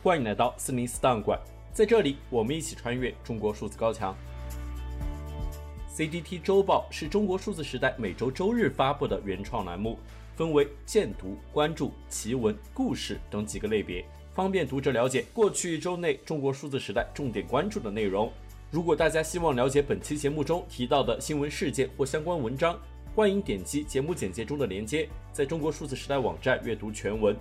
[0.00, 1.36] 欢迎来到四零四档案馆，
[1.72, 4.16] 在这里我们一起穿越中国数字高墙。
[5.92, 9.98] CDT 周报是中国数字时代每周周日发布的原创栏目，
[10.36, 18.32] 分为荐读、关注、奇闻、故事等几个类别，方便读者了解过去一周内中国数字时代重点关注的内容。
[18.70, 22.78] 如果大家希望了解本期节目中提到的新闻事件或相关文章，
[23.16, 27.34] 欢迎点击节目简介中的链接，在中国数字时代网站阅读全文。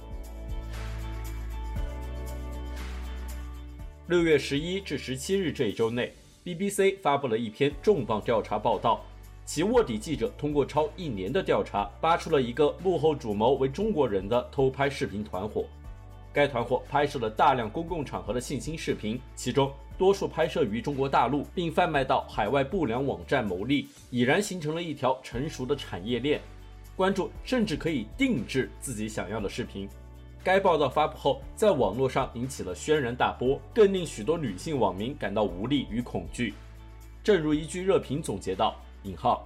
[4.07, 6.13] 六月十一至十七日这一周内
[6.45, 9.05] ，BBC 发布了一篇重磅调查报道，
[9.45, 15.65] 其卧底记者通过超一年的调查，扒出了一个幕后主谋为中国人的偷拍视频团伙。
[16.31, 26.39] 该团伙拍摄了大量公共场合的性侵视频，其中多数拍摄于中国大陆，并贩卖到海外不良网站牟利，已然形成了一条成熟的产业链。
[26.95, 29.89] 关注甚至可以定制自己想要的视频。
[30.47, 36.53] 该报道发布后，在网络上引起了轩然大波，更令许多女性网民感到无力与恐惧。
[37.21, 39.45] 正如一句热评总结道：“引号，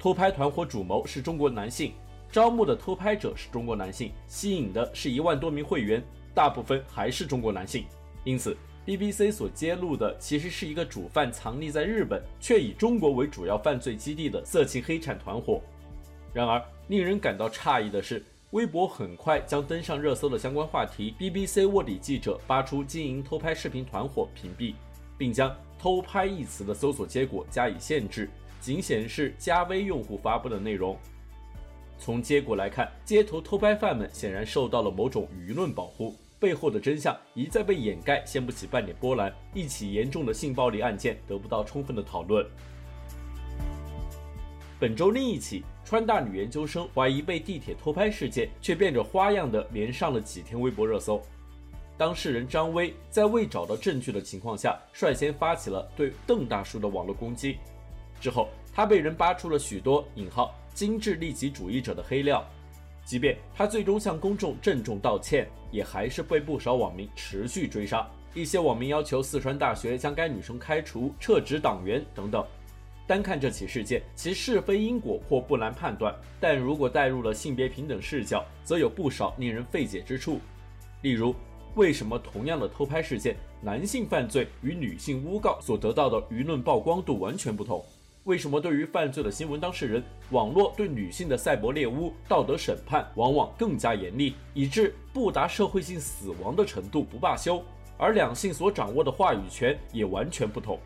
[0.00, 1.92] 偷拍团伙主谋是中国男性，
[2.28, 6.02] 招募的偷拍者是中国男性，吸引的是一万多名会员，
[6.34, 7.84] 大部分还是中国男性。
[8.24, 15.60] 因此，BBC 所揭露的其实是一个主犯藏匿在日本，却以中国为主要犯罪基地的色情黑产团伙。
[16.32, 18.20] 然而，令人感到诧异的是。”
[18.52, 24.74] 微博很快将登上热搜的相关话题，BBC 卧底记者扒出经营偷拍视频团伙屏蔽，
[25.16, 28.28] 并将“偷拍”一词的搜索结果加以限制，
[28.60, 30.98] 仅显示加微用户发布的内容。
[31.98, 39.32] 从结果来看，街头偷拍犯们显然受到了某种舆论保护，背后的真相一再被掩盖，掀不起半点波澜。
[39.54, 42.46] 一起严重的性暴力案件得不到充分的讨论。
[44.82, 51.22] 本周另一起川大女研究生怀疑被地铁偷拍事件，却变着花样的连上了几天微博热搜。
[51.96, 57.58] 当事人张薇在未找到证据的情况下，率先发起了对邓大叔的网络攻击。
[58.20, 62.44] 之后，他被人扒出了许多引号精致利己主义者的黑料。
[63.04, 68.04] 即便他最终向公众郑重道歉，也还是被不少网民持续追杀。
[68.34, 72.44] 一些网民要求四川大学将该女生开除、撤职党员等等。
[73.12, 80.40] 单看这起事件，其是非因果或不难判断，但如果带入了性别平等视角，则有不少令人费解之处。
[81.02, 81.34] 例如，
[81.74, 87.84] 为什么同样的偷拍事件，男性犯罪与女性诬告所得到的舆论曝光度完全不同？
[88.24, 97.62] 为什么对于犯罪的新闻当事人，网络对女性的赛博猎巫道德审判往往更加严厉，以致不达社会性死亡的程度不罢休，
[97.98, 100.80] 而两性所掌握的话语权也完全不同？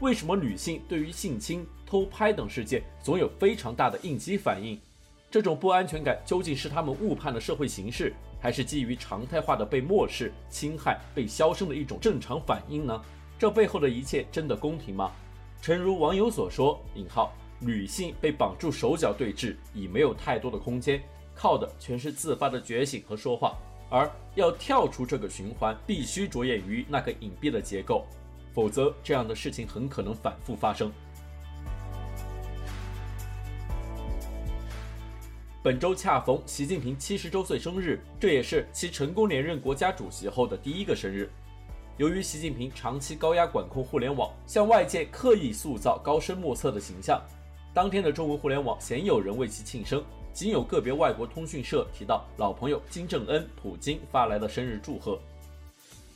[0.00, 4.78] 为什么女性对于性侵、偷拍等事件总有非常大的应激反应？
[5.28, 13.02] 这种不安全感究竟是她们误判了社会形势，还是基于常态化的被漠视、侵害、被销声的一种正常反应呢？
[13.36, 15.10] 这背后的一切真的公平吗？
[15.60, 21.02] 诚如网友所说：“引号，女性被绑住手脚对峙，已没有太多的空间，
[21.34, 23.56] 靠的全是自发的觉醒和说话。
[23.90, 28.06] 而要跳出这个循环，必须着眼于那个隐蔽的结构。”
[28.58, 30.90] 否则，这样的事情很可能反复发生。
[35.62, 41.30] 本周恰逢习近平七十周岁生日，这也是其成功连任国家主席后的第一个生日。
[41.98, 47.22] 由于习近平长期高压管控互联网，向外界刻意塑造高深莫测的形象，
[47.72, 50.02] 当天的中文互联网鲜有人为其庆生，
[50.32, 55.16] 仅有个别外国通讯社提到老朋友金正恩、普京发来的生日祝贺。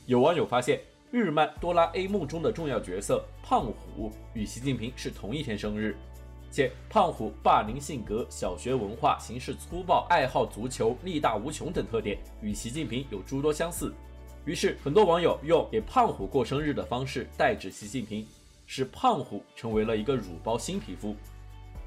[0.07, 0.81] 有网友发现。
[1.13, 5.95] 日漫《哆啦 A 梦》中的重要角色胖虎与习近平是同一天生日，
[6.49, 13.93] 且胖虎霸凌性格、小学文化、行事粗暴、爱好足球、力大无穷等特点与习近平有诸多相似。
[14.43, 18.25] 于是，很多网友用给胖虎过生日的方式代指习近平，
[18.65, 21.15] 使胖虎成为了一个乳包新皮肤。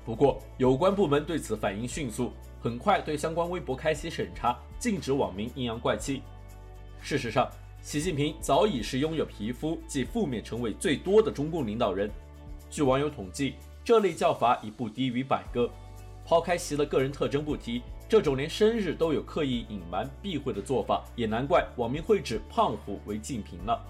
[0.05, 6.23] 不过，有关部门对此反应迅速，很快对相关微博开启审查，禁止网民阴阳怪气。
[7.01, 7.51] 事实上，
[7.87, 12.11] 习近平早已是拥有皮肤即负面称谓最多的中共领导人。
[12.69, 13.55] 据网友统计，
[13.85, 15.71] 这类叫法已不低于百个。
[16.25, 23.81] 抛开习的个人特征不提，这种连生日都有刻意隐瞒避讳的做法，也难怪网民会指胖虎为近平了。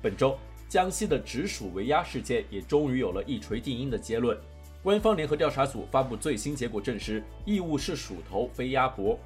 [0.00, 4.34] 本周，江西的直属围鸭事件也终于有了一锤定音的结论。
[4.82, 9.18] 官方联合调查组发布最新结果证实，异物是鼠头，非鸭脖。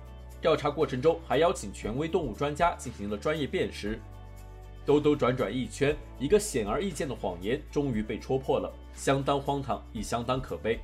[0.43, 3.99] 调查过程中，还邀请权威动物专家进行了专业辨识。
[4.85, 10.81] 兜兜转转一圈，一个显而易见的谎言终于被戳破了，相当荒唐，亦相当可悲。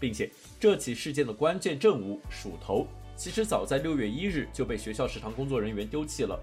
[0.00, 6.40] 并且，这起事件的关键证物鼠头，其实早在六月一日就被学校食堂工作人员丢弃了。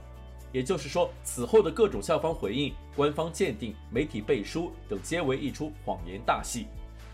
[0.52, 6.68] 也就是说，此后的各种校方回应、官方鉴定、媒体背书等，皆为一出谎言大戏。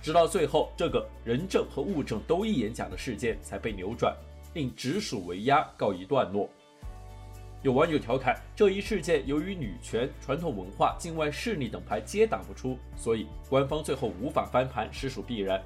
[0.04, 4.14] 直到最后，这个人证和物证都一眼假的事件才被扭转，
[4.54, 6.50] 令直属围押告一段落。
[7.64, 15.62] 有网友调侃，这一事件由于女权、传统文化、境外势力等牌皆打不出，所以官方最后无法翻盘，实属必然。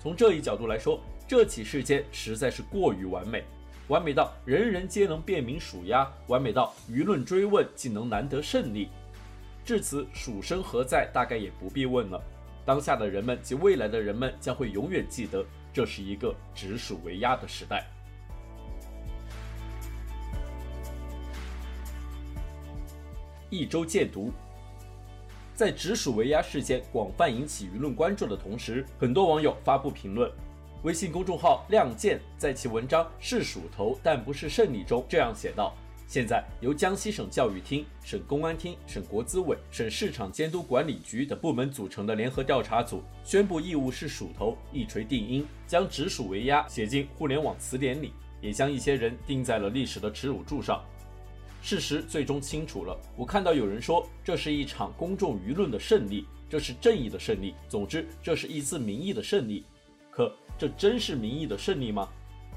[0.00, 3.44] 从这一角度来说，这起事件实在是过于完美，
[3.86, 8.88] 完美到人人皆能辨明属鸭，完美到舆论追问竟能难得胜利。
[9.64, 12.20] 至此，属生何在，大概也不必问了。
[12.66, 17.86] 当下的人们及未来的人们将会永远记得，这是一个直属围押的时代。
[23.50, 24.32] 一周见读，
[25.56, 30.30] 在直属围押事件广泛引起舆论关注的同时，很多网友发布评论。
[30.84, 35.74] 微信公众号“亮剑”在其文章《是鼠头，但不是胜利》中这样写道。
[36.06, 50.84] 现在由江西省教育厅、省公安厅、省国资委、省市场监督管理局等部门组成的联合调查组宣布，义务是鼠头，一锤定音，将直属围押写进互联网词典里，也将一些人钉在了历史的耻辱柱上。
[51.62, 52.98] 事实最终清楚了。
[53.16, 57.54] 我看到有人说，这是一场公众舆论的胜利，这是正义的胜利。
[57.68, 59.64] 总之，这是一次民意的胜利。
[60.10, 62.08] 可这真是民意的胜利吗？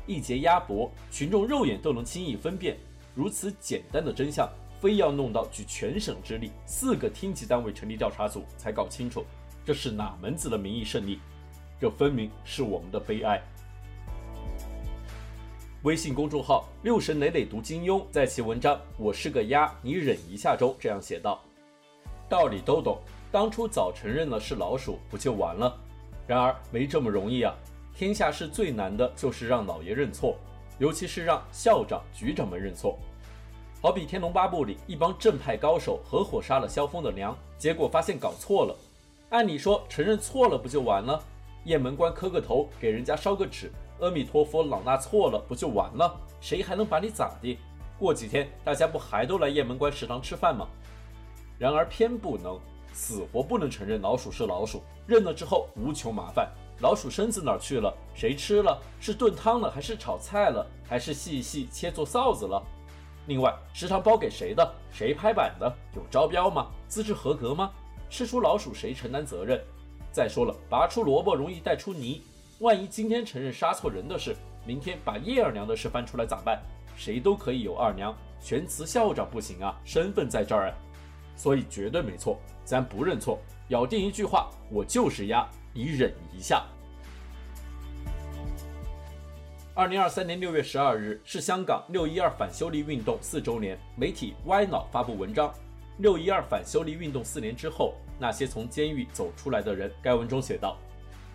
[0.06, 2.78] 一节鸭脖，群众肉眼都能轻易分辨。
[3.16, 4.50] 如此简单的真相，
[4.82, 9.24] 非要弄到举全省之力，四个厅级单位成立调查组才搞清楚，
[9.66, 11.20] 这是哪门子的民意胜利？
[11.80, 13.42] 这分明是我们的悲哀。
[15.84, 21.42] 微信公众号“六神磊磊读金庸”在其文章《我是个鸭，你忍一下》中这样写道
[22.30, 22.98] ：“道理都懂，
[23.34, 25.78] 当初早承认了是老鼠，不就完了？
[26.26, 27.54] 然而没这么容易啊！
[27.94, 30.38] 天下事最难的就是让老爷认错。”
[30.80, 32.98] 尤其是让校长、局长们认错，
[33.82, 38.74] 好比《天龙八部》里一帮正派高手合伙杀了萧峰的娘，结果发现搞错了。
[39.32, 41.22] 按理说承认错了不就完了？
[41.66, 43.70] 雁门关磕个头，给人家烧个纸，
[44.04, 46.14] 阿弥陀佛，老衲错了不就完了？
[46.42, 47.58] 谁还能把你咋地？
[47.98, 50.68] 过几天大家不还都来雁门关食堂吃饭吗？
[51.58, 52.60] 然而偏不能，
[52.92, 56.52] 死活不能承认老鼠是老鼠，认了之后无穷麻烦。
[56.82, 57.96] 老鼠身子哪儿去了？
[58.14, 58.78] 谁吃了？
[59.00, 62.62] 是炖汤了，还是炒菜了，还是细细切做臊子了？
[63.28, 64.70] 另外，食堂包给谁的？
[64.92, 65.74] 谁拍板的？
[65.96, 66.68] 有招标吗？
[66.90, 67.72] 资质合格吗？
[68.10, 69.64] 吃出老鼠谁承担责任？
[70.12, 72.22] 再说了，拔出萝卜容易带出泥，
[72.60, 74.36] 万一今天承认杀错人的事，
[74.66, 76.62] 明天把叶二娘的事翻出来咋办？
[76.96, 80.76] 谁都可以有二娘，全慈校长不行啊，身份在这儿啊，
[81.36, 83.40] 所以绝对没错，咱不认错，
[83.70, 85.48] 咬定一句话，我就是鸭。
[85.74, 86.64] 你忍一下。
[89.74, 95.50] 二零二三年六月十二日是香港六一二反修例运动四周年，媒体歪脑发布文章
[95.98, 99.90] 《六一二反修例运动四年之后，那些从监狱走出来的人》。
[100.04, 100.78] 该文中写道：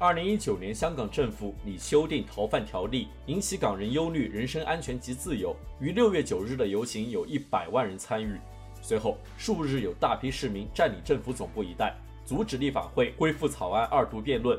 [0.00, 5.56] 二零一九年，香港政府拟修订逃犯条例，引起港人忧虑人身安全及自由。
[5.80, 8.38] 于六月九日的游行有一百万人参与，
[8.80, 11.96] 随后数日有大批市民占领政府总部一带。
[12.24, 14.56] 阻止立法会恢复草案二读辩论。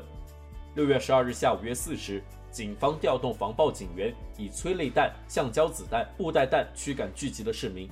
[0.74, 7.88] 六月十二日下午约四时，警方调动防暴警员，以催泪弹、橡胶子弹、布袋弹驱赶聚集的市民。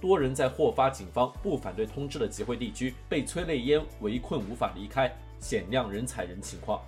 [0.00, 5.10] 多人在获发警方不反对通知的集会地区被催泪烟围困，无法离开，
[5.44, 6.80] 显亮人踩人情况。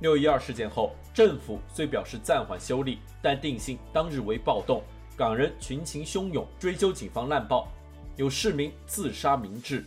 [0.00, 4.80] 六一二事件后，政府虽表示暂缓修例，但定性当日为暴动，
[5.16, 7.66] 港人群情汹涌，追究警方滥暴，
[8.14, 9.84] 有市民自杀明志。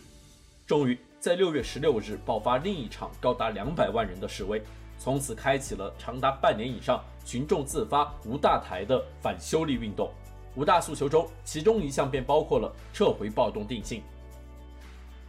[0.67, 0.99] 终于。
[1.23, 4.61] 在六月十六日爆发另一场高达两百万人的示威，
[4.99, 10.11] 从此开启了长达半年以上群众自发无大台的反修例运动。
[10.57, 14.03] 五大诉求中，其中一项便包括了撤回暴动定性。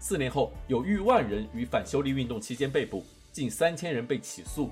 [0.07, 4.69] 四年后，有逾万人于反修例运动期间被捕，近三千人被起诉。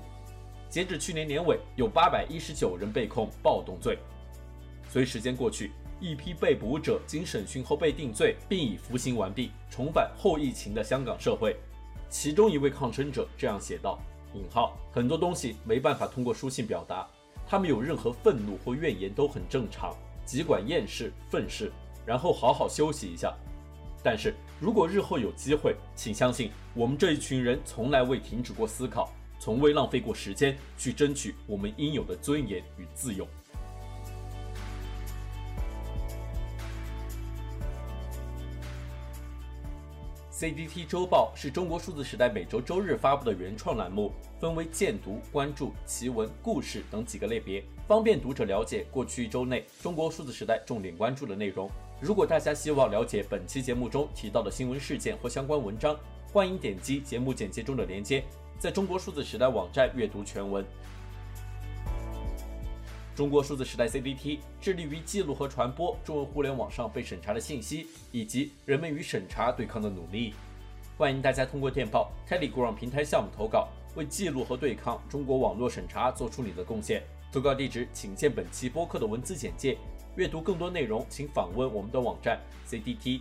[0.69, 3.97] 截至去年年尾，有八百一十九人被控暴动罪。
[4.87, 5.71] 随时间过去。
[5.99, 11.55] 一批被捕者经审讯后被定罪，并已服刑完毕，重返后疫情的香港社会。
[12.11, 13.97] 其中一位抗争者这样写道
[14.35, 17.07] ：“引号，很多东西没办法通过书信表达，
[17.47, 21.71] 他们有任何愤怒或怨言都很正常，尽管厌世、愤世，
[22.05, 23.33] 然后好好休息一下。
[24.03, 33.27] 但是如果日后有机会，请相信我们这一群人从来未停止过思考，从未浪费过时间去争取我们应有的尊严与自由。”
[40.31, 51.69] CDT 周报是中国数字时代每周周日发布的原创栏目，分为荐读、关注、奇闻、故事等几个类别，方便读者了解过去一周内中国数字时代重点关注的内容。
[52.03, 55.97] 如果大家希望了解本期节目中提到的新闻事件或相关文章，
[56.33, 58.25] 欢迎点击节目简介中的链接，
[58.59, 60.65] 在中国数字时代网站阅读全文。
[63.15, 70.33] 中国数字时代 CDT 致力于记录和传播中文互联网上被审查的信息，以及人们与审查对抗的努力。
[70.97, 77.01] 欢迎大家通过电报 Telegram 平台项目投稿，为记录和对抗中国网络审查做出你的贡献。
[77.31, 79.77] 投稿地址请见本期播客的文字简介。
[80.15, 83.13] 阅读更多内容，请访问我们的网站 cdt.media。